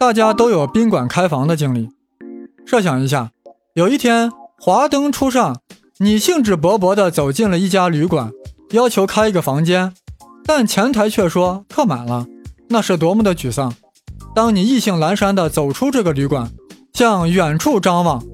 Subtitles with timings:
[0.00, 1.90] 大家都有宾馆开房的经历。
[2.64, 3.32] 设想一下，
[3.74, 5.60] 有一天华灯初上，
[5.98, 8.30] 你兴致勃勃地走进了一家旅馆，
[8.70, 9.92] 要求开一个房间，
[10.46, 12.26] 但前台却说客满了，
[12.70, 13.74] 那是多么的沮丧。
[14.34, 16.50] 当你意兴阑珊地走出这个旅馆，
[16.94, 18.24] 向远处张望，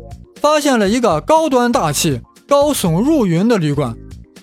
[0.40, 3.96] 发现了一个高端大气、高耸入云的旅馆，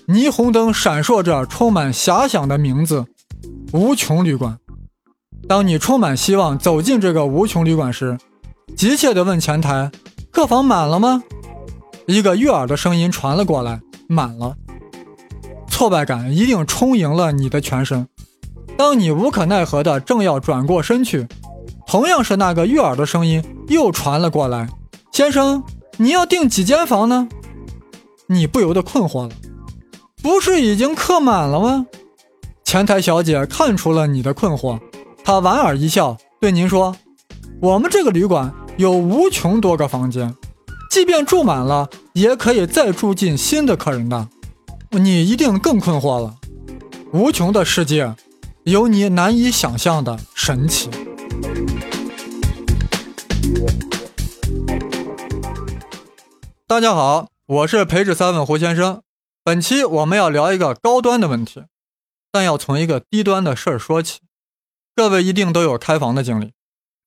[0.10, 3.06] 霓虹灯闪烁着，充满遐想的名字——
[3.72, 4.58] 无穷旅馆。
[5.48, 8.18] 当你充满希望走进这个无穷旅馆时，
[8.76, 9.92] 急切地问前台
[10.32, 11.22] ：“客房满了吗？”
[12.08, 14.56] 一个悦耳的声音传了过来：“满了。”
[15.68, 18.08] 挫败感一定充盈了你的全身。
[18.78, 21.28] 当你无可奈何的正要转过身去，
[21.86, 24.68] 同样是那个悦耳的声音又传了过来
[25.12, 25.64] ：“先生，
[25.98, 27.28] 你要订几间房呢？”
[28.28, 29.36] 你不由得困惑了
[30.24, 31.86] ：“不是已经客满了吗？”
[32.64, 34.80] 前台小姐看出了你的困惑。
[35.26, 36.94] 他莞尔一笑，对您说
[37.62, 40.36] ：“我们这个旅馆有无穷多个房间，
[40.92, 44.28] 即便住满了，也可以再住进新的客人的。
[44.92, 46.36] 你一定更困惑了。
[47.14, 48.14] 无穷的世界，
[48.66, 50.90] 有你难以想象的神奇。”
[56.68, 59.02] 大家好，我是培智三问胡先生。
[59.42, 61.64] 本期我们要聊一个高端的问题，
[62.30, 64.20] 但要从一个低端的事儿说起。
[64.96, 66.54] 各位一定都有开房的经历，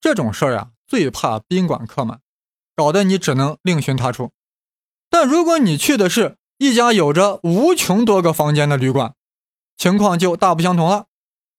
[0.00, 2.20] 这种事儿呀，最怕宾馆客满，
[2.74, 4.32] 搞得你只能另寻他处。
[5.08, 9.14] 但如果你去的是一家有着无穷多个房间的旅馆，
[9.76, 11.06] 情况就大不相同了。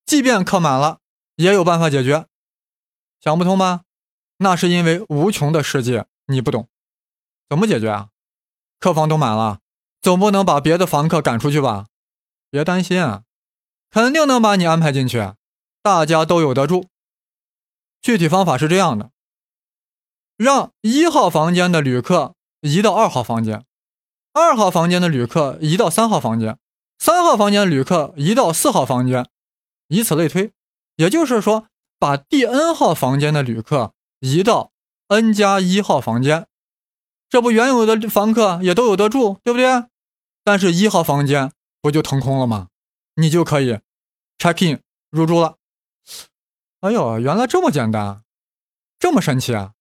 [0.05, 0.99] 即便客满了，
[1.35, 2.25] 也有办法解决。
[3.21, 3.81] 想不通吗？
[4.39, 6.67] 那是因为无穷的世界你不懂。
[7.49, 8.09] 怎么解决啊？
[8.79, 9.59] 客房都满了，
[10.01, 11.87] 总不能把别的房客赶出去吧？
[12.49, 13.23] 别担心啊，
[13.89, 15.19] 肯定能把你安排进去。
[15.87, 16.89] 大家都有得住。
[18.01, 19.09] 具体方法是这样的：
[20.35, 23.63] 让一号房间的旅客移到二号房间，
[24.33, 26.59] 二号房间的旅客移到三号房间，
[26.99, 29.29] 三号房间的旅客移到四号房间，
[29.87, 30.51] 以此类推。
[30.97, 34.73] 也就是说，把第 n 号房间的旅客移到
[35.07, 36.47] n 加一号房间，
[37.29, 39.85] 这不原有的房客也都有得住，对不对？
[40.43, 42.67] 但是一号房间不就腾空了吗？
[43.15, 43.79] 你就可以
[44.37, 45.55] check in 入住了。
[46.81, 48.21] 哎呦，原来这么简单，
[48.99, 49.71] 这么神奇啊！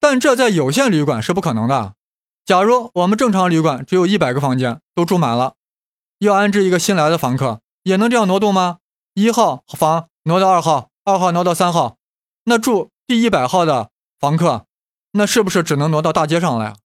[0.00, 1.94] 但这在有限旅馆是不可能的。
[2.44, 5.54] 假如我们正常旅馆只有一百个房间都住满了，
[6.18, 8.78] 要安置一个新来的房客，也能这样挪动吗？
[9.14, 11.98] 一号房挪到二号，二号挪到三号，
[12.44, 14.66] 那住第一百号的房客，
[15.12, 16.76] 那是不是只能挪到大街上了呀？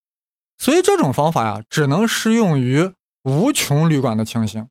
[0.60, 2.94] 所以这种方法呀，只能适用于
[3.24, 4.68] 无穷旅馆的情形，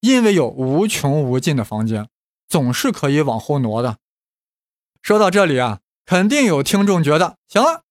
[0.00, 2.08] 因为有无穷无尽的房间，
[2.48, 3.98] 总是可以往后挪的。
[5.02, 7.82] 说到这里啊，肯定有听众觉得，行了，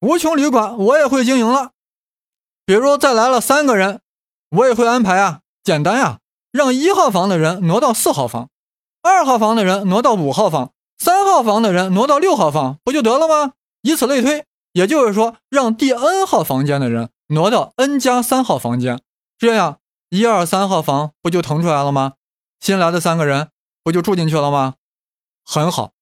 [0.00, 1.72] 无穷旅馆我也会经营了。
[2.66, 4.00] 比如再来了三个人，
[4.50, 6.20] 我也会安排啊，简单呀，
[6.52, 8.48] 让一号房的人挪到四号房，
[9.02, 13.52] 二号房的人挪到五号房，三号房的人挪到六号房，不就得了吗？
[13.82, 19.02] 以此类推，也就是说，让第 n 号房间的人挪到 n 加三号房间，
[19.36, 22.14] 这样一二三号房不就腾出来了吗？
[22.60, 23.50] 新来的三个人
[23.82, 24.74] 不就住进去了吗？
[25.44, 25.93] 很好。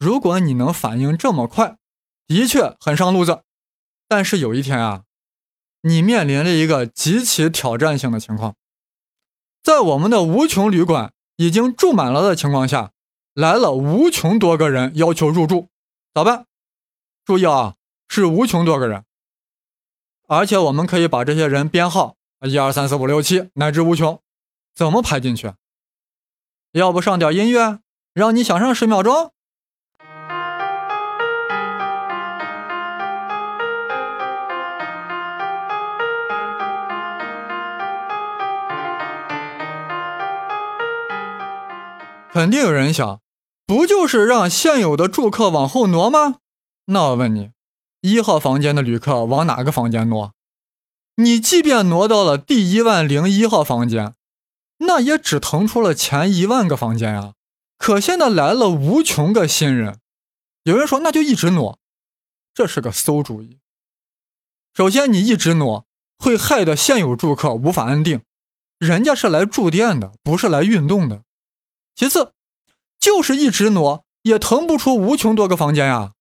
[0.00, 1.76] 如果你能反应这么快，
[2.26, 3.42] 的确很上路子。
[4.08, 5.04] 但是有一天啊，
[5.82, 8.56] 你面临了一个极其挑战性的情况，
[9.62, 12.92] 在我们的无穷旅馆已经住满了的情况下，
[13.34, 15.68] 来了无穷多个人要求入住，
[16.14, 16.46] 咋办？
[17.26, 17.76] 注意啊，
[18.08, 19.04] 是无穷多个人，
[20.26, 22.16] 而且我们可以把这些人编号
[22.48, 24.22] 一二三四五六七乃至无穷，
[24.74, 25.52] 怎么排进去？
[26.72, 27.80] 要不上点音乐，
[28.14, 29.34] 让你想上十秒钟？
[42.32, 43.20] 肯定有人想，
[43.66, 46.36] 不就是让现有的住客往后挪吗？
[46.84, 47.50] 那我问你，
[48.02, 50.32] 一号房间的旅客往哪个房间挪？
[51.16, 54.14] 你即便挪到了第一万零一号房间，
[54.78, 57.32] 那也只腾出了前一万个房间呀。
[57.76, 59.98] 可现在来了无穷个新人，
[60.62, 61.80] 有人说那就一直挪，
[62.54, 63.58] 这是个馊主意。
[64.72, 65.84] 首先，你一直挪
[66.16, 68.22] 会害得现有住客无法安定，
[68.78, 71.24] 人家是来住店的，不是来运动的。
[72.00, 72.32] 其次，
[72.98, 76.14] 就是一直挪也腾不出无穷多个房间呀，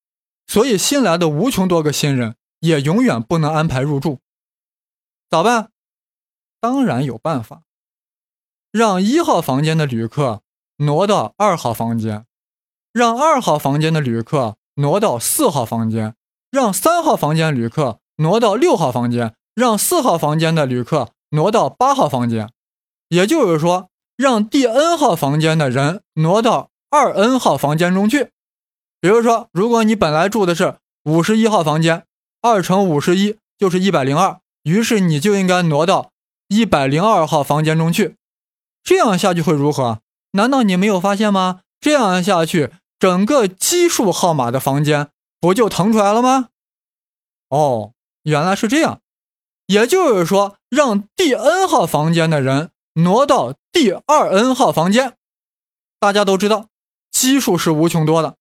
[0.45, 4.19] 所以新来的无穷多个新人也永远不能安排入住，
[5.29, 5.71] 咋办？
[6.59, 7.61] 当然有办法，
[8.73, 10.41] 让一号房间的旅客
[10.79, 12.25] 挪到二号房间，
[12.91, 16.13] 让二号房间的旅客挪到四号房间，
[16.51, 22.51] 让三号房间旅客挪到六号房间，让四号房间的旅客挪到八号房间。
[23.07, 23.89] 也就是说，
[24.19, 28.31] 让第 n 号房间的人挪到二 n 号房间中去。
[28.99, 30.75] 比如说，如果你本来住的是
[31.05, 32.03] 五十一号房间，
[32.41, 36.11] 二乘五十一就是一百零二，于是你就应该挪到
[36.49, 38.17] 一百零二号房间中去。
[38.83, 39.99] 这样下去会如何？
[40.33, 41.61] 难道你没有发现吗？
[41.79, 45.07] 这样下去，整个奇数号码的房间
[45.39, 46.49] 不就腾出来了吗？
[47.47, 47.93] 哦，
[48.23, 48.99] 原来是这样。
[49.67, 55.17] 也就是说，让第 n 号房间的人挪到第二 n 号房间。
[55.99, 56.67] 大家都知道，
[57.11, 58.37] 奇数是无穷多的。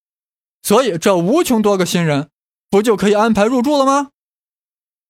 [0.63, 2.31] 所以，这无穷多个新人
[2.69, 4.11] 不就可以安排入住了吗？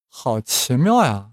[0.08, 1.30] 好奇妙呀！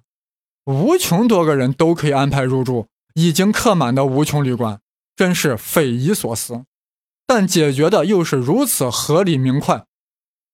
[0.66, 4.82] 无穷多个人都可以安排入住已经客满的无穷旅馆，
[5.16, 6.66] 真是匪夷所思。
[7.28, 9.86] 但解决的又是如此合理明快，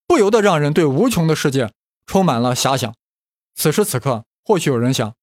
[0.06, 1.72] 不由得让人对无穷的世界
[2.06, 2.94] 充满了遐想。
[3.56, 5.16] 此时此刻，或许有人想，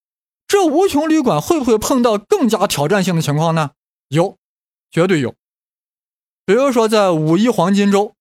[0.48, 3.70] 这无穷旅馆会不会碰到更加挑战性的情况呢？
[4.08, 4.36] 有，
[4.90, 5.36] 绝对有。
[6.44, 8.14] 比如说，在五一黄金周。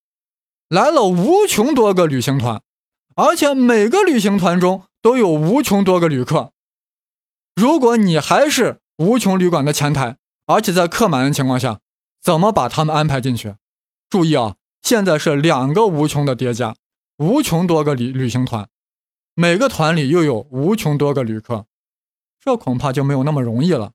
[0.70, 2.62] 来了无穷多个旅行团，
[3.16, 6.52] 而且每个旅行团中都有无穷多个旅客。
[7.56, 11.80] 如果你还是无穷旅馆的前台，而且在客满的情况下，
[12.22, 13.56] 怎么把他们安排进去？
[14.10, 16.76] 注意啊，现在是两个无穷的叠加，
[17.16, 18.68] 无穷多个旅旅行团，
[19.36, 21.66] 每个团里又有无穷多个旅客，
[22.48, 23.92] 这恐怕就没有那么容易了。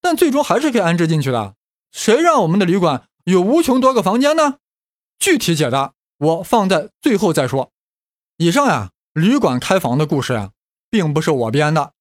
[0.00, 1.56] 但最终还是可以安置进去的。
[1.90, 4.56] 谁让我们的旅馆有无穷多个房间呢？
[5.18, 5.92] 具体解答。
[6.16, 7.70] 我放在最后再说。
[8.38, 10.52] 以上呀，旅馆开房的故事呀，
[10.88, 11.92] 并不是我编的，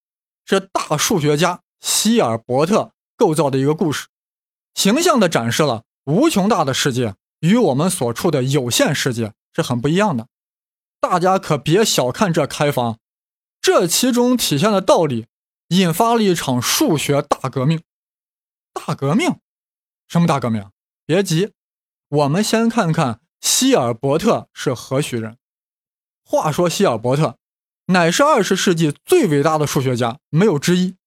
[0.45, 4.07] 是大数学家希尔伯特构造的一个故事，
[4.75, 10.27] 形象地展示了无穷大的世界与我们所处的有限世界是很不一样的。
[11.01, 12.99] 大家可别小看这开房，
[13.59, 15.25] 这其中体现的道理，
[15.71, 17.81] 引发了一场数学大革命。
[18.73, 19.39] 大革命？
[20.09, 20.69] 什么大革命？
[21.05, 21.53] 别急，
[22.09, 23.21] 我们先看看。
[23.39, 25.37] 希尔伯特是何许人？
[26.23, 27.37] 话说，希尔伯特
[27.85, 30.97] 乃是二十世纪最伟大的数学家，没有之一，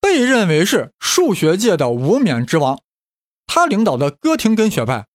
[0.00, 2.82] 被认为是数学界的无冕之王。
[3.46, 5.06] 他领导的哥廷根学派，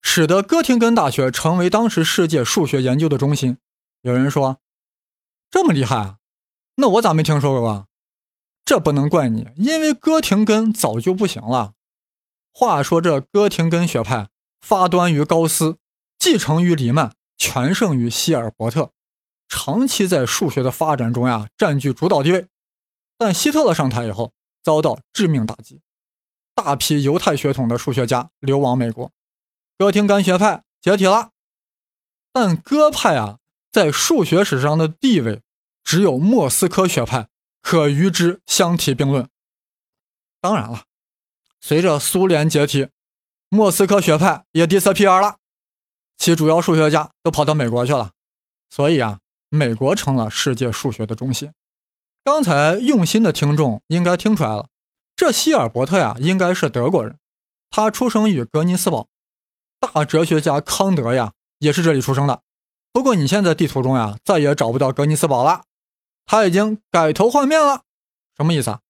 [0.00, 3.58] 使得哥廷根大学成为当时世界数学研究的中心。
[4.02, 4.60] 有人说，
[5.50, 6.18] 这么厉害啊？
[6.76, 7.87] 那我咋没听说过啊？
[8.68, 11.72] 这不能怪你，因为哥廷根早就不行了。
[12.52, 14.28] 话说，这哥廷根学派
[14.60, 15.78] 发端于高斯。
[16.18, 18.90] 继承于黎曼，全胜于希尔伯特，
[19.48, 22.46] 长期在数学的发展中呀占据主导地位。
[23.16, 25.80] 但希特勒上台以后，遭到致命打击，
[26.54, 29.10] 大批犹太血统的数学家流亡美国，
[29.78, 31.30] 哥廷根学派解体了。
[32.34, 33.38] 但哥派啊，
[33.72, 35.40] 在数学史上的地位，
[35.82, 37.28] 只有莫斯科学派
[37.62, 39.28] 可与之相提并论。
[40.40, 40.84] 当然了，
[41.60, 42.88] 随着苏联解体，
[43.48, 45.36] 莫斯科学派也 disappear 了。
[46.16, 48.12] 其主要数学家都跑到美国去了，
[48.70, 51.52] 所以啊，美国成了世界数学的中心。
[52.24, 54.68] 刚才用心的听众应该听出来了，
[55.14, 57.18] 这希尔伯特呀，应该是德国人。
[57.70, 59.08] 他出生于格尼斯堡，
[59.78, 62.42] 大哲学家康德呀，也是这里出生的。
[62.92, 65.64] 不过你现在地图中呀，再也找不到格尼斯堡了，
[66.28, 67.82] 他已经改头换面了。
[68.36, 68.80] 什么意思啊？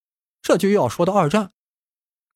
[0.42, 1.52] 这就要说到二战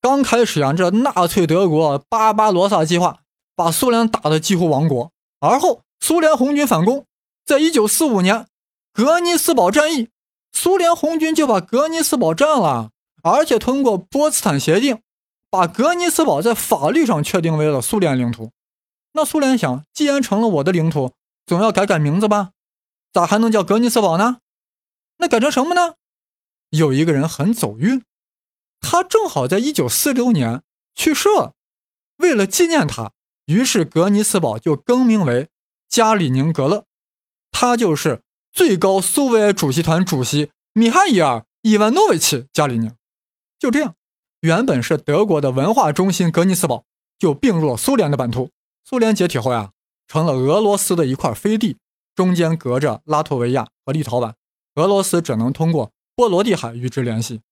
[0.01, 3.19] 刚开始啊，这纳粹德国巴巴罗萨计划。
[3.55, 7.05] 把苏联打得几乎亡国，而后苏联红军反攻，
[7.45, 8.47] 在一九四五年
[8.95, 10.09] 格尼斯堡战役，
[10.53, 12.91] 苏联红军就把格尼斯堡占了，
[13.23, 15.03] 而且通过波茨坦协定，
[15.51, 18.51] 把格尼斯堡在法律上确定为了苏联领土。
[19.13, 21.13] 那苏联想，既然成了我的领土，
[21.45, 22.53] 总要改改名字吧？
[23.13, 24.39] 咋还能叫格尼斯堡呢？
[25.23, 25.95] 那改成什么呢？
[26.71, 28.03] 有一个人很走运，
[28.81, 30.65] 他正好在一九四六年
[30.97, 31.55] 去世了，
[32.17, 33.13] 为了纪念他。
[33.47, 35.49] 于是，格尼斯堡就更名为
[35.89, 36.87] 加里宁格勒，
[37.53, 42.93] 他就是最高苏维埃主席团主席米哈伊尔·伊万诺维奇·加里宁。
[43.61, 43.95] 就这样，
[44.41, 46.85] 原本是德国的文化中心格尼斯堡
[47.17, 48.51] 就并入了苏联的版图。
[48.85, 49.71] 苏联解体后呀，
[50.09, 51.77] 成了俄罗斯的一块飞地，
[52.17, 54.35] 中间隔着拉脱维亚和立陶宛，
[54.75, 57.43] 俄罗斯只能通过波罗的海与之联系。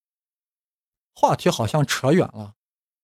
[1.15, 2.55] 话题好像扯远了，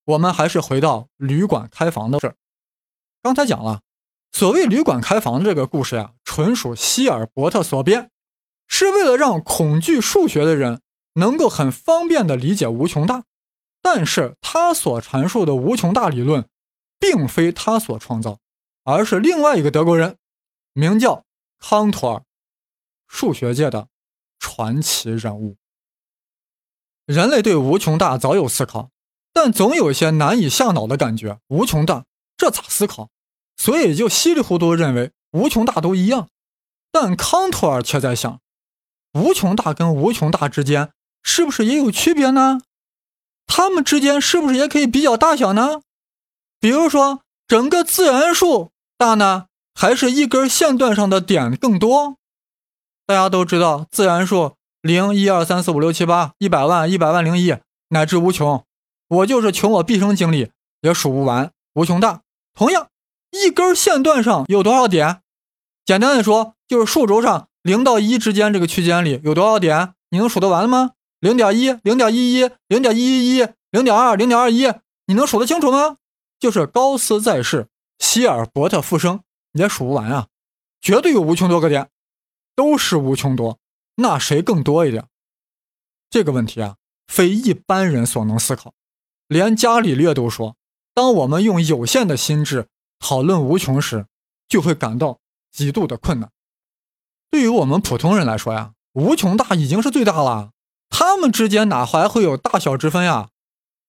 [0.04, 2.36] 我们还是回到旅馆开房的事儿。
[3.22, 3.82] 刚才讲了，
[4.32, 8.10] 所谓旅馆开房这个故事呀，纯属希尔伯特所编，
[8.68, 10.80] 是为了让恐惧数学的人
[11.14, 13.24] 能够很方便的理解无穷大。
[13.82, 16.48] 但是他所阐述的无穷大理论，
[16.98, 18.38] 并非他所创造，
[18.84, 20.16] 而是另外一个德国人，
[20.72, 21.24] 名叫
[21.58, 22.24] 康托尔，
[23.06, 23.88] 数学界的
[24.46, 25.56] 传奇人物。
[27.04, 28.90] 人类对无穷大早有思考，
[29.32, 31.40] 但总有一些难以下脑的感觉。
[31.48, 32.04] 无穷大，
[32.36, 33.08] 这咋思考？
[33.56, 36.28] 所以就稀里糊涂认为无穷大都一样。
[36.92, 38.40] 但康托尔却在想，
[39.14, 40.92] 无穷大跟无穷大之间
[41.24, 42.60] 是不是也有区别呢？
[43.46, 45.80] 它们之间是不是也可以比较大小呢？
[46.60, 52.16] 比如说，整个自然数大呢，还是一根线段上的点更多？
[53.06, 54.56] 大家都知道，自然数。
[54.82, 57.56] 零一二三四五六七八一百万一百万零一
[57.88, 58.64] 乃至无穷，
[59.08, 62.20] 我就是穷我毕生精力也数不完无穷大。
[62.54, 62.86] 同样，
[63.32, 65.22] 一根线段上有多少点？
[65.84, 69.94] 简单的说，就是数轴上零到一之间这个区间里有多少点？
[70.10, 70.92] 你能数得完吗？
[71.18, 74.72] 零点一、零点一一、零点一一一、零点二、零点二一，
[75.06, 75.96] 你能数得清楚吗？
[76.38, 77.66] 就是高斯在世，
[77.98, 79.20] 希尔伯特复生，
[79.54, 80.28] 也数不完啊！
[80.80, 81.88] 绝对有无穷多个点，
[82.56, 83.60] 都是无穷多。
[83.96, 85.06] 那谁更多一点？
[86.10, 88.74] 这个问题啊，非一般人所能思考。
[89.28, 90.56] 连伽利略都说，
[90.94, 94.06] 当我们用有限的心智讨论无穷时，
[94.48, 95.20] 就会感到
[95.52, 96.30] 极度的困难。
[97.30, 100.52] 对于我们普通人来说呀，无穷大已经是最大了，
[100.88, 103.30] 他们之间哪还会有大小之分呀？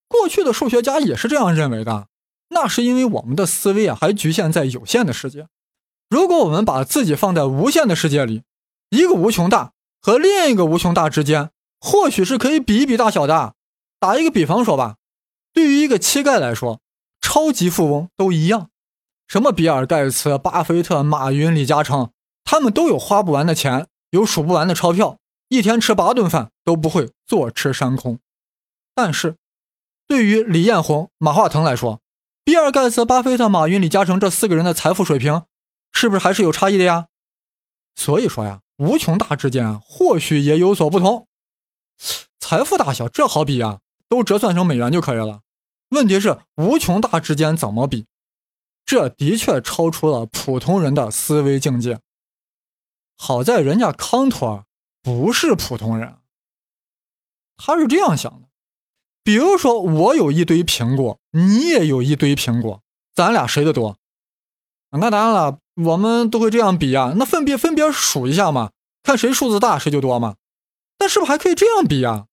[0.07, 2.07] 过去的数学家也是这样认为的，
[2.49, 5.47] 那是因为我们的思维啊还局限在有限的世界。
[6.09, 8.43] 如果我们把自己放在无限的世界里，
[8.89, 9.73] 一个无穷大。
[9.99, 11.51] 和另一个无穷大之间，
[11.81, 13.55] 或许是可以比一比大小的。
[13.99, 14.95] 打一个比方说吧，
[15.51, 16.79] 对于一个乞丐来说，
[17.19, 18.69] 超级富翁都一样。
[19.27, 22.11] 什么比尔盖茨、巴菲特、马云、李嘉诚，
[22.45, 25.17] 他们都有花不完的钱，有数不完的钞票，
[25.49, 28.19] 一天吃八顿饭都不会坐吃山空。
[28.95, 29.35] 但是，
[30.07, 31.99] 对于李彦宏、马化腾来说，
[32.45, 35.43] 比尔盖茨、巴菲特、马云、李嘉诚这四个人的财富水平，
[35.91, 37.07] 是不是还是有差异的呀？
[37.95, 38.61] 所以说呀。
[38.77, 41.27] 无穷大之间或许也有所不同，
[42.39, 45.41] 财富大小这好比啊，都折算成美元就可以了。
[45.89, 48.05] 问题是无穷大之间怎么比？
[48.85, 51.99] 这的确超出了普通人的思维境界。
[53.17, 54.65] 好在人家康托尔
[55.01, 56.17] 不是普通人，
[57.57, 58.47] 他是这样想的：
[59.23, 62.83] 比如说我有一堆苹果，你也有一堆苹果，
[63.15, 63.97] 咱俩谁的多？
[64.91, 65.59] 那当然了。
[65.83, 68.71] 我们都会这样比呀，那分别分别数一下嘛，
[69.03, 70.35] 看谁数字大谁就多嘛。
[70.97, 72.25] 但是不是还可以这样比呀？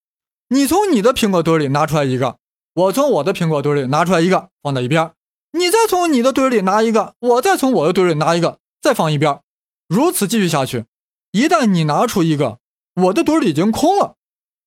[0.49, 2.39] 你从你的苹果堆里拿出来一个，
[2.75, 5.13] 我从我的苹果堆里拿出来一个，放在一边。
[5.53, 9.41] 你再从你的堆里拿一个，我再从我的堆里拿一个，再放一边。
[9.89, 10.87] 如此继续下去，
[11.33, 12.59] 一旦你拿出一个，
[12.95, 14.17] 我的堆里已经空了，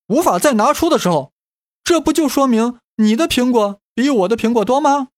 [0.08, 1.34] 无法再拿出的时候，
[1.84, 5.10] 这不就说明你的苹果比我的苹果多吗？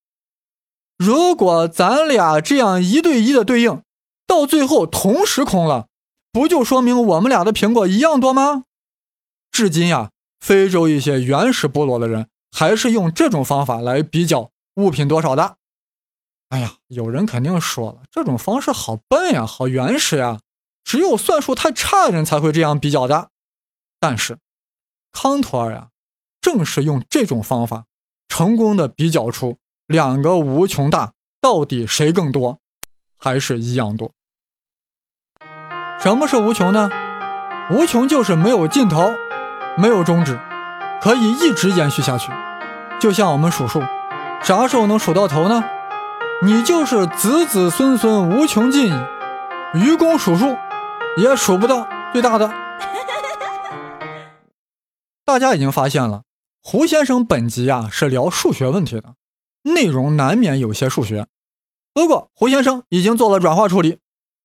[0.99, 3.81] 如果咱俩这样一对一的对应，
[4.27, 5.87] 到最后同时空了，
[6.33, 8.65] 不就说明我们俩的苹果一样多吗？
[9.49, 15.55] 至今呀，非洲一些原始部落的人还是用这种方法来比较物品多少的。
[16.49, 20.41] 哎呀，有人肯定说了，这种方式好笨呀，好原始呀，
[20.83, 23.29] 只有算术太差的人才会这样比较的。
[24.01, 24.37] 但是，
[25.13, 25.91] 康托尔呀，
[26.41, 27.85] 正是用这种方法，
[28.27, 29.57] 成功的比较出。
[29.89, 32.59] 两个无穷大到底谁更多，
[33.17, 34.11] 还是一样多？
[35.99, 36.91] 什么是无穷呢？
[37.71, 39.09] 无穷就是没有尽头，
[39.79, 40.39] 没有终止，
[41.01, 42.31] 可以一直延续下去。
[42.99, 43.81] 就像我们数数，
[44.43, 45.63] 啥时候能数到头呢？
[46.43, 48.93] 你就是子子孙孙无穷尽，
[49.73, 50.55] 愚公数数
[51.17, 52.47] 也数不到最大的。
[55.25, 56.21] 大家已经发现了，
[56.61, 59.15] 胡先生本集啊是聊数学问题的。
[59.61, 61.27] 内容难免有些数学，
[61.93, 63.99] 不过胡先生已经做了转化处理，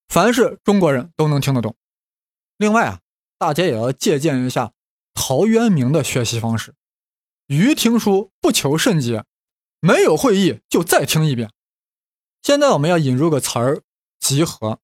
[0.08, 1.76] 凡是中国人都能听得懂。
[2.56, 3.00] 另外啊，
[3.38, 4.72] 大家也要借鉴一下
[5.12, 6.74] 陶渊明的学习方式，
[7.46, 9.24] 余听书不求甚解，
[9.80, 11.50] 没有会意就再听一遍。
[12.42, 13.82] 现在我们要引入个词儿
[14.20, 14.80] “集合”，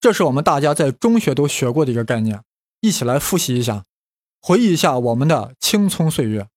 [0.00, 2.42] 这是我们大家在中学都学过的一个概念，
[2.80, 3.84] 一起来复习一下，
[4.40, 6.48] 回忆一下我们的青葱岁月。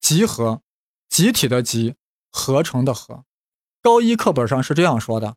[0.00, 0.62] 集合，
[1.08, 1.94] 集体的集。
[2.36, 3.24] 合成的合，
[3.82, 5.36] 高一课本上是这样说的：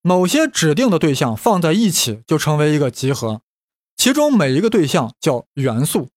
[0.00, 3.42] 某些指定的对象放在一起就成为一个集合，
[3.94, 6.08] 其中每一个对象叫元素。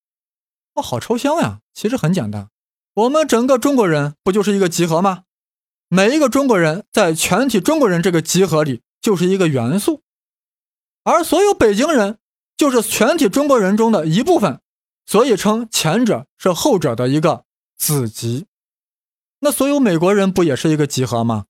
[0.75, 1.59] 哦，好抽象呀！
[1.73, 2.49] 其实很简单，
[2.93, 5.23] 我们整个中国人不就是一个集合吗？
[5.89, 10.01] 每一个中国人在全体中国人这个集合里就是一个元素，
[11.03, 12.19] 而所有北京人
[12.55, 14.61] 就是全体中国人中的一部分，
[15.05, 17.43] 所以称前者是后者的一个
[17.77, 18.45] 子集。
[19.43, 21.45] 那所有美国人不也是一个集合吗？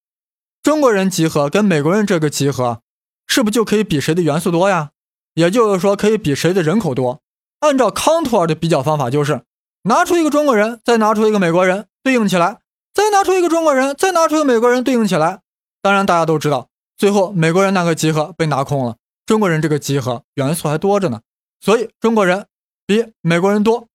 [0.64, 2.82] 中国人集合跟美国人这个集合，
[3.28, 4.92] 是不就可以比谁的元素多呀？
[5.34, 7.22] 也就是说，可以比谁的人口多。
[7.60, 9.44] 按照康托尔的比较方法，就是
[9.84, 12.60] 拿出一个中国人，再拿出一个美国人，对应起来，
[12.94, 15.42] 再拿出一个中国人，再拿出一个美国人，对应起来。
[15.82, 18.96] 当然，大家都知道，最后美国人那个集合被拿空了，
[19.26, 21.22] 中国人这个集合元素还多着呢，
[21.60, 22.48] 所以中国人
[22.86, 23.88] 比美国人多。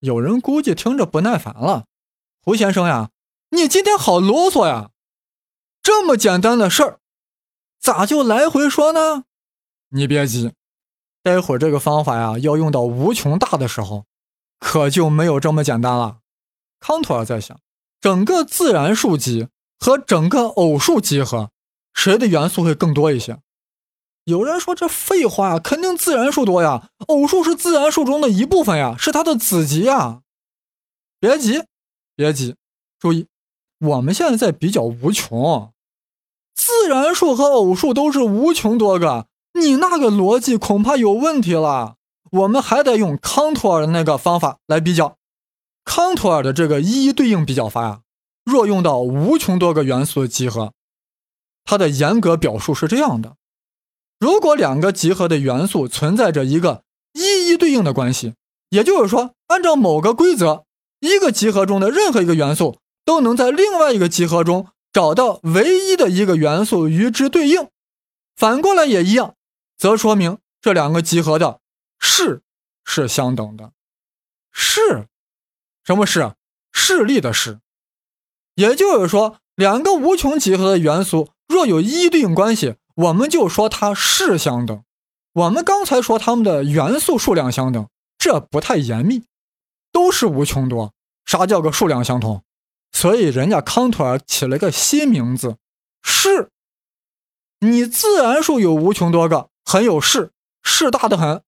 [0.00, 1.84] 有人估计听着不耐烦了，
[2.44, 3.10] 胡先生呀，
[3.50, 4.90] 你今天好啰嗦呀！
[5.80, 6.98] 这么简单的事儿，
[7.80, 9.26] 咋就来回说呢？
[9.90, 10.52] 你别急，
[11.22, 14.06] 待会儿这个方法呀，要用到无穷大的时候，
[14.58, 16.18] 可就没有这么简单了。
[16.80, 17.56] 康托尔在想，
[18.00, 19.46] 整个自然数集
[19.78, 21.52] 和整个偶数集合，
[21.94, 23.38] 谁的元素会更多一些？
[24.24, 30.22] 有人说这废话呀，肯定自然数多呀，偶数是自然数中的一部分呀，是它的子集呀。
[31.20, 31.62] 别急，
[32.22, 32.54] 别急，
[33.00, 33.26] 注意，
[33.80, 35.72] 我们现在在比较无穷，
[36.54, 41.96] 自然数和偶数都是无穷多个，你那个逻辑恐怕有问题了。
[42.30, 45.16] 我们还得用康托尔的那个方法来比较，
[45.84, 48.00] 康托尔的这个一一对应比较法呀，
[48.44, 50.72] 若用到无穷多个元素的集合，
[51.64, 53.34] 它的严格表述是这样的。
[54.20, 58.34] 如果两个集合的元素存在着一个一一对应的关系，
[58.70, 60.64] 也就是说，按照某个规则，
[61.02, 67.68] 一个集合中的任何一个元素都能在另外一个集合中找到唯一的一个元素与之对应，
[68.36, 69.34] 反过来也一样，
[69.76, 71.58] 则说明这两个集合的
[71.98, 72.42] 势
[72.84, 73.72] 是相等的。
[74.52, 75.08] 势，
[75.84, 76.34] 什么势？
[76.72, 77.58] 势力的势。
[78.54, 82.76] 也就是说，两个无穷集合的元素若有一一对应关系。
[82.94, 84.84] 我们就说它是相等，
[85.32, 89.24] 我们刚才说它们的元素数量相等，这不太严密，
[89.92, 90.92] 都是无穷多。
[91.24, 92.42] 啥叫个数量相同？
[92.90, 95.56] 所以人家康托尔起了个新名字，
[96.02, 96.50] 势。
[97.60, 101.42] 你自然数有无穷多个，很有势，势大的很。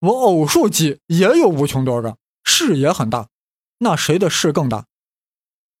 [0.00, 3.28] 我偶数集也有无穷多个，势也很大。
[3.78, 4.86] 那谁的势更大？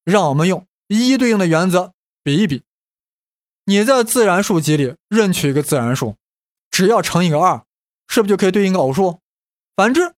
[0.04, 2.62] 让我们用一一对应的原则比一比。
[3.66, 6.16] 你在自然数集里任取一个自然数，
[6.70, 7.64] 只要乘以个二，
[8.08, 9.20] 是不是就可以对应个偶数？
[9.76, 10.14] 反之，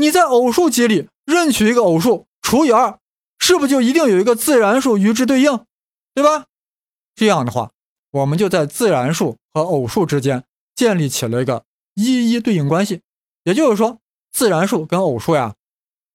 [0.00, 3.00] 你在偶数集里任取一个偶数，除以二，
[3.40, 5.66] 是不是就一定有一个自然数与之对应？
[6.14, 6.46] 对吧？
[7.16, 7.72] 这样的话，
[8.12, 10.44] 我们就在自然数和偶数之间
[10.76, 13.02] 建立起了一个一一对应关系。
[13.42, 13.98] 也就是说，
[14.30, 15.56] 自然数跟偶数呀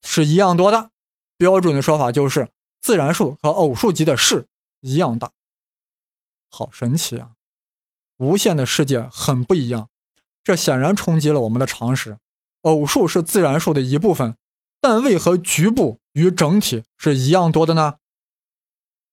[0.01, 0.91] 是一样多的。
[1.35, 2.47] 标准的说法就是，
[2.79, 4.47] 自然数和偶数集的势
[4.79, 5.31] 一样大。
[6.49, 7.31] 好神奇啊！
[8.15, 9.89] 无限的世界很不一样，
[10.41, 12.17] 这显然冲击了我们的常识。
[12.63, 14.35] 偶数是自然数的一部分，
[14.81, 17.95] 但为何局部与整体是一样多的呢？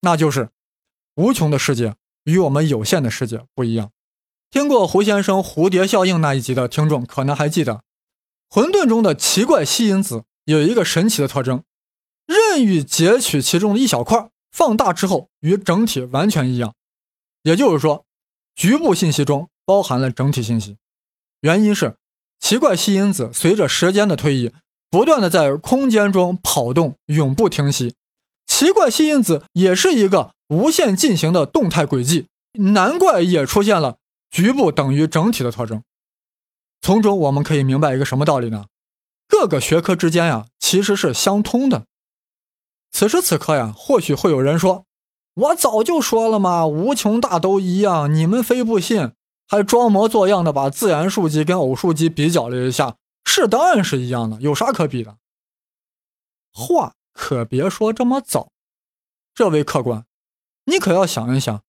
[0.01, 0.49] 那就是
[1.15, 3.91] 无穷的世界与我们有限的世界不一样。
[4.49, 7.83] 听过胡先生蝴蝶效应那一集的听众可能还记得，
[8.49, 11.63] 混沌中的奇怪吸引子有一个神奇的特征：
[12.25, 16.73] 任意截取其中的一小块，放大之后与整体完全一样。
[17.43, 18.05] 也就是说，
[18.55, 20.77] 局部信息中包含了整体信息。
[21.39, 21.97] 原因是
[22.41, 24.51] 奇怪吸引子随着时间的推移，
[24.89, 27.95] 不断的在空间中跑动，永不停息。
[28.45, 33.97] 奇怪吸引子也是一个无限进行的动态轨迹，难怪也出现了
[34.29, 35.81] 局部等于整体的特征。
[36.81, 38.65] 从中我们可以明白一个什么道理呢？
[39.29, 41.85] 各个学科之间呀，其实是相通的。
[42.91, 44.83] 此时此刻呀，或许会有人说。
[45.33, 49.13] 我早就说了嘛，无穷大都一样，你们非不信，
[49.51, 55.17] 还装模作样的把自然数集跟偶数集比较了一下，是当然是一样的，有啥可比的？
[56.53, 58.53] 话可别说这么早，
[59.33, 60.05] 这位客官，
[60.63, 61.61] 你可要想一想，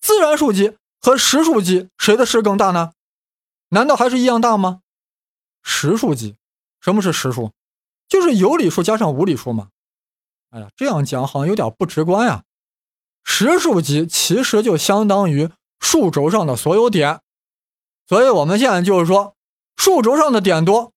[0.00, 2.94] 自然数集和实数集谁的势更大呢？
[3.68, 4.80] 难道还是一样大吗？
[5.62, 6.36] 实数集，
[6.80, 7.52] 什么是实数？
[8.08, 9.68] 就是有理数加上无理数嘛。
[10.48, 12.44] 哎呀，这样讲好像有点不直观呀。
[13.24, 17.20] 实数集其实就相当于数轴上的所有点，
[18.06, 19.34] 所以我们现在就是说，
[19.76, 20.92] 数轴上的点多，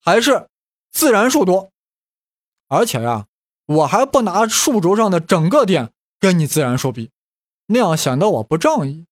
[0.00, 0.48] 还是
[0.92, 1.70] 自然数多。
[2.68, 3.26] 而且呀，
[3.66, 7.10] 我还不拿数轴上的整个点跟你自然数比，
[7.66, 9.06] 那样显得我不仗义。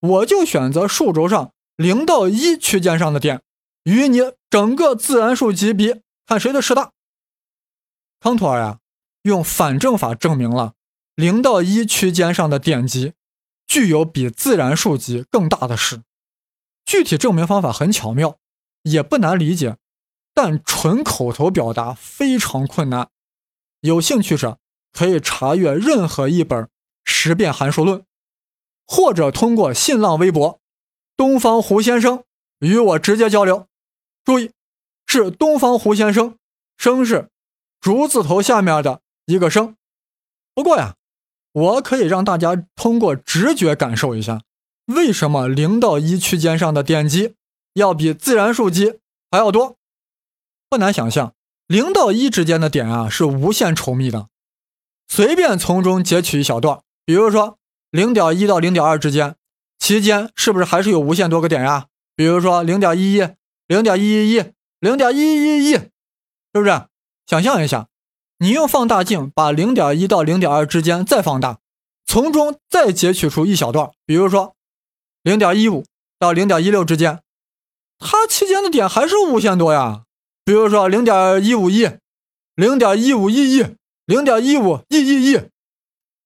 [0.00, 3.42] 我就选择数轴上零到一区间上的点，
[3.84, 6.92] 与你整个自然数集比，看谁的势大。
[8.20, 8.78] 康托尔呀，
[9.22, 10.74] 用反证法证明了。
[11.14, 13.12] 零到一区间上的点集
[13.66, 16.02] 具有比自然数集更大的势。
[16.88, 18.38] 具体证明方法很巧妙，
[18.84, 19.76] 也不难理解，
[20.32, 23.10] 但纯口头表达非常困难。
[23.80, 24.58] 有兴趣者
[24.90, 26.64] 可以查阅任何一本
[27.04, 27.98] 《十变函数论》，
[28.86, 30.60] 或者通过新浪微博
[31.14, 32.24] “东方胡先生”
[32.60, 33.66] 与我直接交流。
[34.24, 34.52] 注意，
[35.04, 36.38] 是东方胡先生，
[36.78, 37.28] 生是
[37.82, 39.76] 竹字头下面的一个生。
[40.54, 40.96] 不过呀，
[41.52, 44.40] 我可以让大家通过直觉感受一下，
[44.88, 47.34] 为什么零到一区间上的点击
[47.72, 48.98] 要比自然数集
[49.30, 49.76] 还要多。
[50.68, 51.32] 不难想象，
[51.66, 54.28] 零到一之间的点啊是无限稠密的，
[55.06, 57.56] 随便从中截取一小段，比如说。
[57.90, 59.36] 零点一到零点二之间，
[59.78, 61.86] 期间是不是还是有无限多个点呀？
[62.14, 63.26] 比如说零点一一、
[63.66, 64.44] 零点一一一、
[64.78, 65.90] 零点一一一，是
[66.52, 66.82] 不是？
[67.26, 67.88] 想象一下，
[68.40, 71.60] 你用放大镜把零点一到零点二之间再放大，
[72.04, 74.54] 从中再截取出一小段，比如说
[75.28, 75.84] 零点一五
[76.18, 77.20] 到零点一六之间，
[77.98, 80.04] 它期间的点还是无限多呀。
[80.42, 81.90] 比如说零点一五亿、
[82.54, 85.34] 零点一五亿亿、零点一五亿亿亿。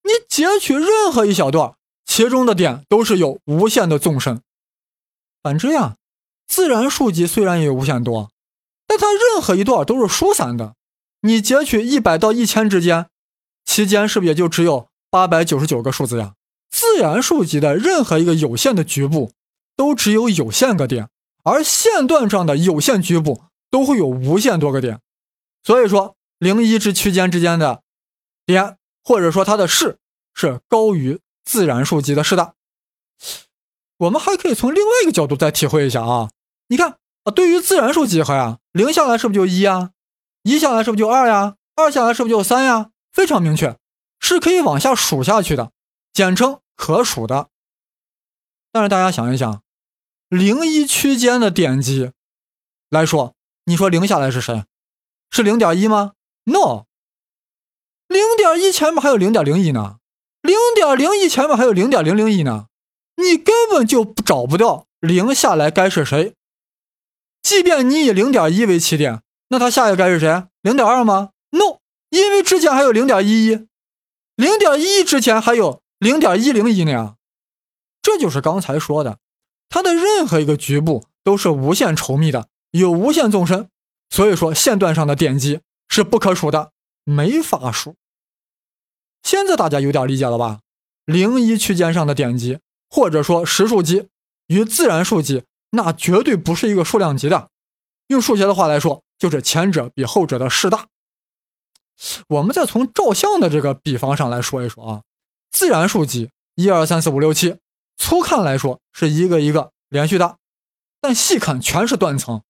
[0.05, 4.41] 你截取任何一小段，其中的点都是有无限的纵深。
[5.43, 5.97] 反之呀，
[6.47, 8.31] 自然数集虽然也无限多，
[8.87, 10.77] 但它任何一段都是疏散的。
[11.23, 13.09] 你截取一百到一千之间，
[13.65, 16.35] 期间是不是也就只有八百九十九个数字呀？
[16.73, 19.31] 自然数集的任何一个有限的局部，
[19.77, 21.09] 都只有有限个点，
[21.45, 24.99] 而线段上的有限局部都会有无限多个点。
[25.63, 27.83] 所以说，零一之区间之间的
[28.45, 28.79] 点。
[29.05, 29.99] 或者说它的势
[30.33, 32.55] 是高于自然数集的势的。
[33.97, 36.31] 我们还可以从另外一个角度再体会一下啊，
[36.69, 39.91] 你看啊，对于自然数几何呀，零下来是不是就一啊？
[40.45, 41.57] 一下来是不是就二呀？
[41.75, 42.91] 二下来是不是就三呀？
[43.13, 43.77] 非常明确，
[44.21, 45.73] 是可以往下数下去的，
[46.13, 47.49] 简称可数的。
[48.73, 49.63] 但是大家想一想，
[50.29, 52.11] 零一区间的点击
[52.91, 54.65] 来说，你说零下来是谁？
[55.31, 56.15] 是零点一吗
[56.45, 56.87] ？No。
[58.09, 59.99] 零点一前面还有零点零一呢，
[60.41, 62.67] 零点零一前面还有零点零零一呢，
[63.15, 66.35] 你根本就找不到零下来该是谁。
[67.43, 70.49] 即便你以零点一为起点，那它下一个该是谁？
[70.63, 71.79] 零点二吗？No，
[72.11, 73.69] 因为之前还有零点一一，
[74.35, 77.15] 零点一之前还有零点一零一呢。
[78.03, 79.21] 这就是刚才说的，
[79.69, 83.69] 它的任何一个局部都是无限稠密的，有无限纵深，
[84.11, 86.73] 所以说线段上的点击是不可数的，
[87.05, 87.95] 没法数。
[89.23, 90.63] 现在大家有点理解了吧？
[91.05, 92.59] 零一区间上的点击，
[92.91, 94.09] 或者说实数集，
[94.49, 97.51] 与自然数集，那绝对不是一个数量级的。
[98.09, 100.89] 用数学的话来说，就是前者比后者的势大。
[102.27, 105.03] 我们再从照相的这个比方上来说一说啊，
[105.53, 107.59] 自然数集一二三四五六七，
[107.97, 110.39] 粗看来说是一个一个连续的，
[111.01, 112.43] 但细看全是断层，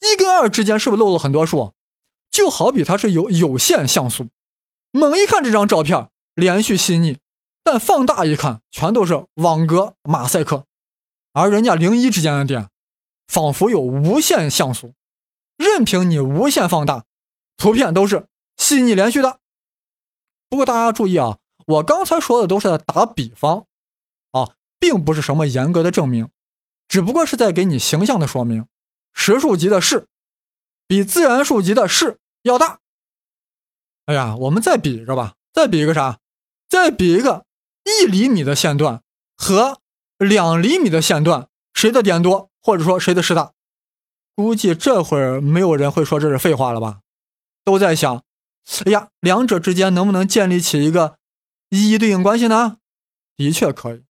[0.00, 1.72] 一跟二之间是不是漏了很多数？
[2.30, 4.28] 就好比它是有有限像素。
[4.90, 7.18] 猛一看这张照片，连续细腻，
[7.62, 10.66] 但放大一看，全都是网格马赛克。
[11.32, 12.68] 而人家零一之间的点，
[13.26, 14.92] 仿佛有无限像素，
[15.56, 17.04] 任凭你无限放大，
[17.56, 18.26] 图片都是
[18.56, 19.40] 细腻连续的。
[20.48, 23.66] 不过大家注意啊，我刚才说的都是在打比方，
[24.32, 26.28] 啊，并不是什么严格的证明，
[26.88, 28.66] 只不过是在给你形象的说明，
[29.12, 30.06] 实数级的势
[30.86, 32.80] 比自然数级的势要大。
[34.06, 36.18] 哎呀，我们再比一个吧，再比一个啥？
[36.68, 37.46] 再比一个
[37.84, 39.02] 一厘米的线段
[39.36, 39.80] 和
[40.18, 43.52] 两厘米的线段，谁的点多，或者说谁的势大？
[44.34, 47.00] 估计这会儿没有人会说这是废话了吧？
[47.64, 48.22] 都在想，
[48.84, 51.16] 哎呀，两者之间能不能建立起一个
[51.74, 52.76] 一一对应关系呢？
[53.36, 54.04] 的确可以。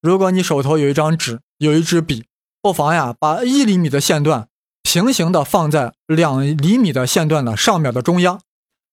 [0.00, 2.26] 如果你手头有一张纸，有一支笔，
[2.62, 4.48] 不妨呀，把一厘米的线段
[4.84, 8.40] 平行的放在两厘米的线段的上面的中央。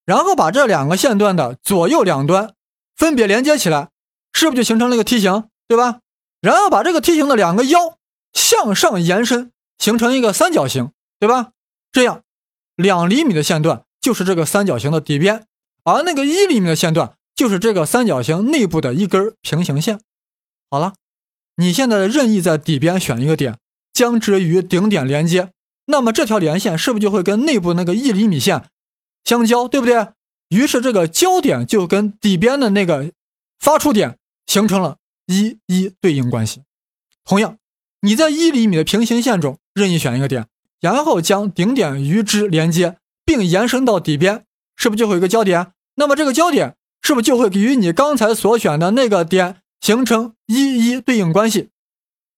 [0.03, 2.55] 然后把这两个线段的左右两端
[2.95, 3.89] 分别连接起来，
[4.33, 5.99] 是不是就形成了一个梯形，对吧？
[6.41, 7.99] 然后把这个梯形的两个腰
[8.33, 11.51] 向上延伸，形成一个三角形，对吧？
[11.91, 12.23] 这样，
[12.75, 15.45] 两厘米的线段就是这个三角形的底边，
[15.83, 19.99] 而那个一厘米的线段就是这个三角形内部的一根平行线。
[20.69, 20.93] 好了，
[21.57, 23.57] 你现在任意在底边选一个点，
[23.93, 25.51] 将之与顶点连接，
[25.85, 28.65] 那么这条连线是不是就会跟内部那个一厘米线？
[29.23, 30.07] 相交，对不对？
[30.49, 33.11] 于是这个交点就跟底边的那个
[33.59, 36.61] 发出点形成了一一对应关系。
[37.23, 37.57] 同样，
[38.01, 40.47] 你在一厘米的平行线中任意选一个点，
[40.79, 44.45] 然后将顶点与之连接，并延伸到底边，
[44.75, 45.71] 是不是就会有一个交点？
[45.95, 51.69] 那么这个交点是不是就会与你刚才所选的那个点形成一一对应关系？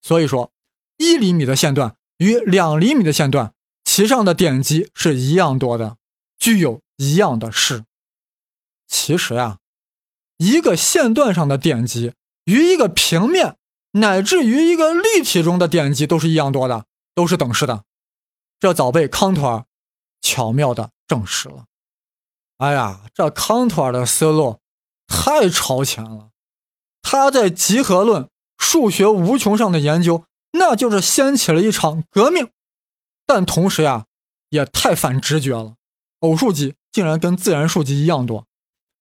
[0.02, 0.52] 所以说，
[0.98, 3.54] 一厘米的线段与两厘米的线段，
[3.86, 5.96] 其上的点击是一样多的。
[6.38, 7.86] 具有一样的势。
[8.90, 9.60] 其实啊，
[10.36, 12.12] 一个线段上的点击
[12.44, 13.56] 与一个平面
[13.92, 16.84] 乃至于一个立体中的点积都是一样多的，
[17.16, 17.86] 都是等式的。
[18.60, 19.66] 这早被康托尔
[20.22, 21.68] 巧妙的证实了。
[22.58, 24.60] 哎呀，这康托尔的思路
[25.08, 26.30] 太超前了。
[27.02, 32.50] 他在集合论、数学无穷上的研究，那就是掀起了一场革命。
[33.26, 34.06] 但同时呀，
[34.50, 35.76] 也太反直觉了。
[36.22, 38.48] 偶数集竟然跟自然数集一样多，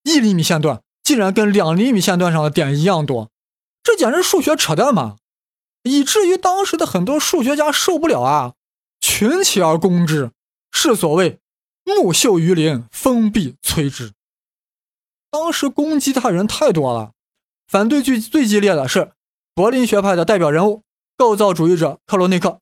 [0.02, 3.30] 一厘米线段竟然跟两厘米线段上的点一样多，
[3.82, 5.16] 这简直数学扯淡嘛！
[5.82, 8.54] 以至于当时的很多数学家受不了啊，
[9.00, 10.32] 群起而攻之，
[10.70, 11.38] 是所谓
[11.86, 14.12] 木秀于林，风必摧之。
[15.30, 17.12] 当时攻击他人太多了，
[17.66, 19.12] 反对最最激烈的是
[19.54, 20.82] 柏林学派的代表人物
[21.16, 22.60] 构造主义者克罗内克，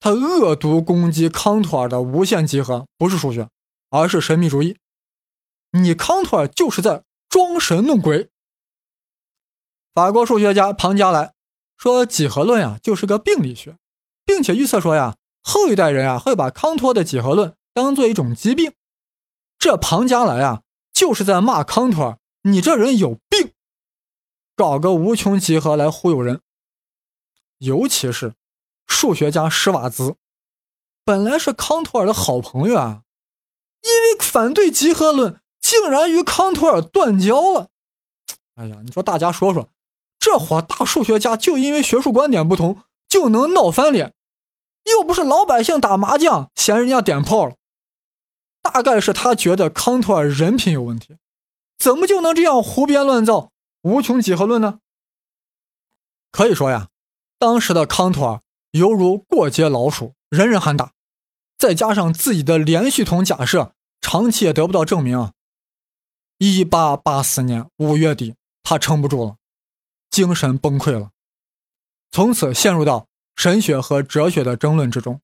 [0.00, 3.48] 他恶毒攻击康托尔的无限集合不是数学。
[3.88, 4.76] 而是神秘主义，
[5.70, 8.28] 你康托尔就是在装神弄鬼。
[9.94, 11.34] 法国数学家庞加莱
[11.78, 13.76] 说，几何论呀就是个病理学，
[14.24, 18.72] 并且预测说呀，后一代人啊会把康托的几何论当做一种疾病。
[19.58, 20.62] 这庞加莱啊
[20.94, 23.52] 就是在骂康托尔，你这人有病，
[24.56, 26.40] 搞个无穷集合来忽悠人。
[27.58, 28.32] 尤其是
[28.86, 30.16] 数学家施瓦兹，
[31.04, 33.02] 本来是康托尔的好朋友啊。
[33.82, 37.68] 因为反对集合论，竟然与康托尔断交了。
[38.54, 39.68] 哎呀，你说大家说说，
[40.18, 44.14] 这伙大数学家就因为学术观点不同就能闹翻脸，
[44.84, 47.54] 又不是老百姓打麻将嫌人家点炮了。
[48.70, 51.16] 大概是他觉得康托尔人品有问题，
[51.78, 53.52] 怎么就能这样胡编乱造
[53.82, 54.80] 无穷几何论呢？
[56.32, 56.88] 可以说呀，
[57.38, 58.40] 当时的康托尔
[58.72, 60.92] 犹如过街老鼠，人人喊打。
[61.56, 63.72] 再加上自己的连续统假设。
[64.02, 65.32] 长期也得不到证明。
[66.38, 69.36] 一八八四年五月底，他撑不住了，
[70.10, 71.10] 精神崩溃了，
[72.12, 75.20] 从此陷入到神学和哲学的争论之中。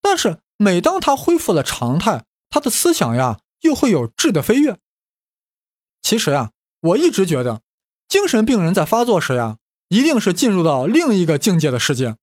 [0.00, 4.78] 但是每当他恢复了常态，他的思想呀又会有质的飞跃。
[6.02, 7.62] 其实呀，我一直觉得，
[8.06, 12.16] 精神病人在发作时呀，一定是进入到另一个境界的世界，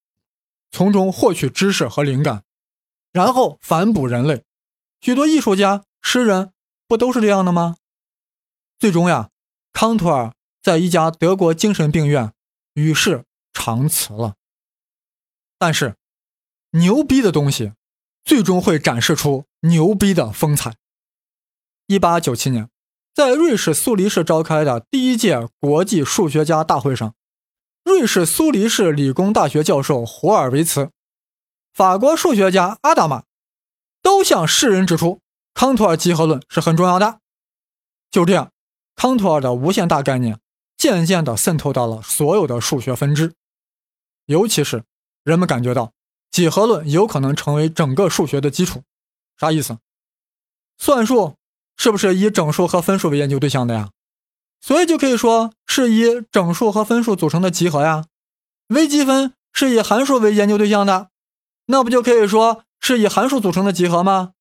[0.72, 2.46] 从中获取知识和灵感，
[3.12, 4.46] 然后反哺人类。
[5.02, 6.54] 许多艺术家、诗人
[6.88, 7.76] 不都是这样的吗？
[8.80, 9.32] 最终呀，
[9.74, 12.32] 康托尔在一家德国精神病院
[12.76, 14.36] 与世长辞了。
[15.58, 15.98] 但是，
[16.70, 17.74] 牛逼的东西
[18.24, 20.76] 最终会展示出牛逼的风采。
[21.88, 22.70] 一八九七年，
[23.14, 27.14] 在瑞士苏黎世召开的第一届国际数学家大会上，
[27.84, 30.92] 瑞士苏黎世理工大学教授胡尔维茨，
[31.74, 33.24] 法国数学家阿达玛。
[34.04, 35.22] 都向世人指出，
[35.54, 37.20] 康托尔集合论是很重要的。
[38.10, 38.52] 就这样，
[38.96, 40.40] 康托尔的无限大概念
[40.76, 43.36] 渐渐地渗透到了所有的数学分支，
[44.26, 44.84] 尤其是
[45.24, 45.94] 人们感觉到
[46.32, 48.84] 几何论有可能成为整个数学的基础。
[49.38, 49.78] 啥意思？
[50.78, 51.36] 算术
[51.78, 53.90] 是不是以整数和分数为研究对象的呀？
[54.62, 58.06] 所以就可以说是以整数和分数组成的集合呀。
[58.68, 61.10] 微积分是以函数为研究对象的，
[61.66, 62.64] 那不就可以说？
[62.80, 64.34] 是以函数组成的集合吗？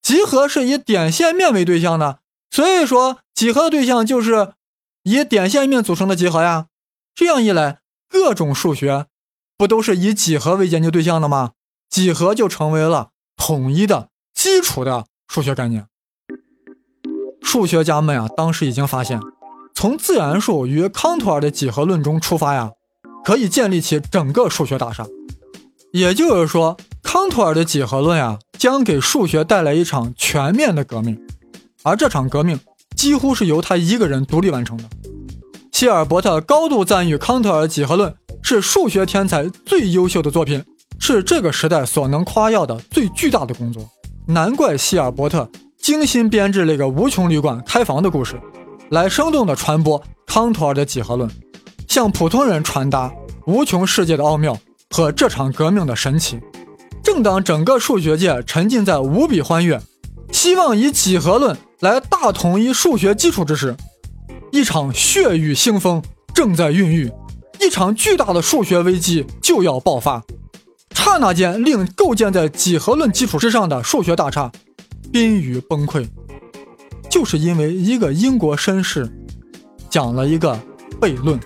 [0.00, 4.54] 集合是以点线面为对象的，所以说几何的对象就是
[5.02, 6.68] 以点线面组成的集合呀。
[7.16, 9.06] 这样一来，各种数学
[9.60, 11.50] 不都是以几何为研究对象的吗？
[11.90, 15.86] 几何就成为了统一的基础的数学概念。
[17.42, 19.20] 数学家们呀，当时已经发现，
[19.74, 22.70] 从自然数与康托尔的几何论中出发呀，
[23.22, 25.06] 可以建立起整个数学大厦。
[25.92, 26.78] 也就是说。
[27.02, 31.20] 康托尔的几何论呀，将给数学带来一场全面的革命，
[31.82, 32.58] 而这场革命
[32.96, 34.84] 几乎是由他一个人独立完成的。
[35.72, 38.14] 希尔伯特高度赞誉康托尔几何论
[38.50, 40.60] 是数学天才最优秀的作品，
[40.98, 43.88] 是这个时代所能夸耀的最巨大的工作。
[44.26, 48.34] 难怪希尔伯特精心编制了一个无穷旅馆开房的故事，
[48.88, 51.30] 来生动地传播康托尔的几何论，
[51.86, 53.08] 向普通人传达
[53.46, 54.58] 无穷世界的奥妙
[54.90, 56.40] 和这场革命的神奇。
[57.04, 59.80] 正当整个数学界沉浸在无比欢悦，
[60.32, 63.76] 希望以几何论来大统一数学基础之时，
[64.50, 66.02] 一场血雨腥风
[66.34, 67.12] 正在孕育，
[67.60, 70.24] 一场巨大的数学危机就要爆发。
[70.94, 74.50] 刹那间，令构建在几何论基础之上的数学大厦
[75.12, 76.06] 濒于崩溃，
[77.10, 79.10] 就是因为一个英国绅士
[79.88, 80.58] 讲了一个
[81.00, 81.38] 悖论。